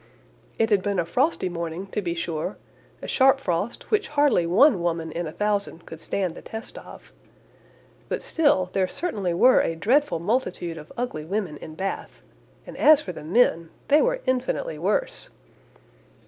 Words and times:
It 0.57 0.71
had 0.71 0.81
been 0.81 0.97
a 0.97 1.05
frosty 1.05 1.47
morning, 1.47 1.85
to 1.91 2.01
be 2.01 2.15
sure, 2.15 2.57
a 3.03 3.07
sharp 3.07 3.39
frost, 3.39 3.91
which 3.91 4.07
hardly 4.07 4.47
one 4.47 4.81
woman 4.81 5.11
in 5.11 5.27
a 5.27 5.31
thousand 5.31 5.85
could 5.85 5.99
stand 5.99 6.33
the 6.33 6.41
test 6.41 6.79
of. 6.79 7.13
But 8.09 8.23
still, 8.23 8.71
there 8.73 8.87
certainly 8.87 9.35
were 9.35 9.61
a 9.61 9.75
dreadful 9.75 10.17
multitude 10.17 10.79
of 10.79 10.91
ugly 10.97 11.23
women 11.23 11.57
in 11.57 11.75
Bath; 11.75 12.23
and 12.65 12.75
as 12.77 12.99
for 12.99 13.11
the 13.11 13.23
men! 13.23 13.69
they 13.89 14.01
were 14.01 14.21
infinitely 14.25 14.79
worse. 14.79 15.29